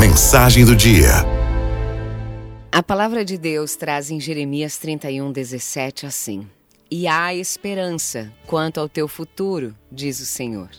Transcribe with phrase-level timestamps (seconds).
[0.00, 1.10] Mensagem do dia.
[2.72, 6.48] A palavra de Deus traz em Jeremias 31, 17 assim:
[6.90, 10.70] E há esperança quanto ao teu futuro, diz o Senhor.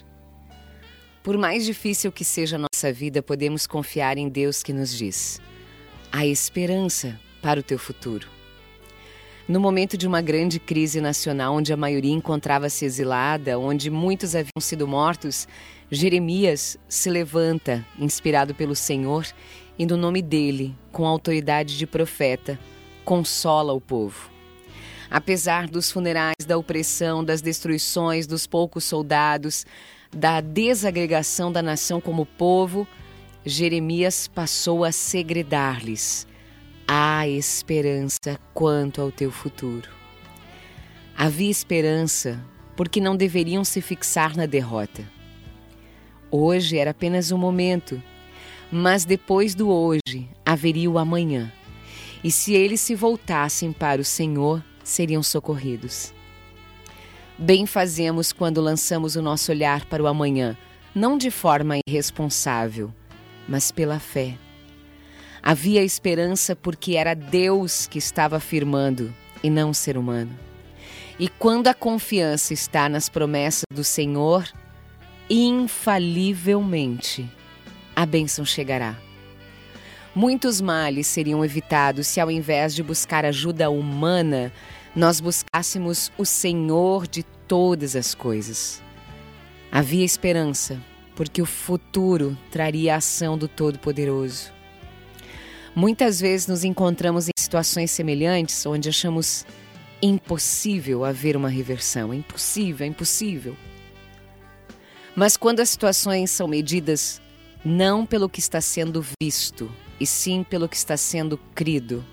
[1.22, 5.40] Por mais difícil que seja a nossa vida, podemos confiar em Deus que nos diz:
[6.12, 8.28] há esperança para o teu futuro.
[9.48, 14.62] No momento de uma grande crise nacional, onde a maioria encontrava-se exilada, onde muitos haviam
[14.62, 15.48] sido mortos,
[15.90, 19.26] Jeremias se levanta, inspirado pelo Senhor,
[19.78, 22.60] e no nome dele, com autoridade de profeta,
[23.04, 24.30] consola o povo.
[25.10, 29.66] Apesar dos funerais, da opressão, das destruições, dos poucos soldados,
[30.16, 32.88] da desagregação da nação como povo,
[33.44, 36.28] Jeremias passou a segredar-lhes:
[36.88, 39.90] há esperança quanto ao teu futuro.
[41.16, 42.44] Havia esperança
[42.76, 45.04] porque não deveriam se fixar na derrota.
[46.30, 48.02] Hoje era apenas um momento,
[48.72, 51.52] mas depois do hoje haveria o amanhã.
[52.24, 56.14] E se eles se voltassem para o Senhor, seriam socorridos.
[57.38, 60.58] Bem fazemos quando lançamos o nosso olhar para o amanhã,
[60.94, 62.94] não de forma irresponsável,
[63.48, 64.38] mas pela fé.
[65.44, 70.32] Havia esperança porque era Deus que estava afirmando e não o ser humano.
[71.20, 74.48] E quando a confiança está nas promessas do Senhor,
[75.30, 77.30] infalivelmente
[77.96, 78.96] a bênção chegará.
[80.14, 84.52] Muitos males seriam evitados se, ao invés de buscar ajuda humana,
[84.96, 88.84] nós buscássemos o Senhor de todas as coisas.
[89.72, 90.78] Havia esperança,
[91.16, 94.52] porque o futuro traria a ação do Todo-Poderoso.
[95.76, 99.46] Muitas vezes nos encontramos em situações semelhantes onde achamos
[100.02, 102.12] impossível haver uma reversão.
[102.12, 103.56] É impossível, é impossível.
[105.16, 107.22] Mas quando as situações são medidas
[107.64, 112.04] não pelo que está sendo visto, e sim pelo que está sendo crido,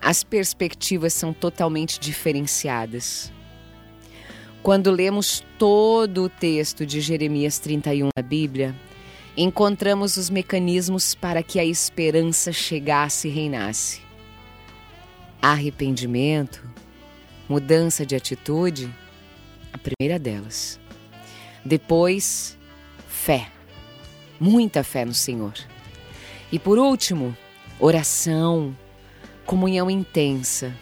[0.00, 3.32] as perspectivas são totalmente diferenciadas.
[4.62, 8.74] Quando lemos todo o texto de Jeremias 31 na Bíblia,
[9.36, 14.00] encontramos os mecanismos para que a esperança chegasse e reinasse.
[15.42, 16.64] Arrependimento,
[17.48, 18.92] mudança de atitude,
[19.72, 20.78] a primeira delas.
[21.64, 22.56] Depois,
[23.08, 23.48] fé.
[24.38, 25.54] Muita fé no Senhor.
[26.52, 27.36] E por último,
[27.78, 28.76] oração,
[29.44, 30.74] comunhão intensa.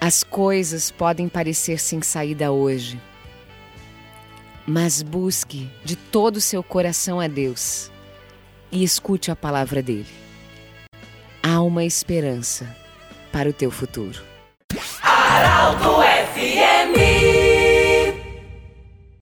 [0.00, 3.00] As coisas podem parecer sem saída hoje,
[4.66, 7.90] mas busque de todo o seu coração a Deus
[8.70, 10.06] e escute a palavra dele.
[11.42, 12.76] Há uma esperança
[13.32, 14.22] para o teu futuro.
[15.02, 17.49] Araldo F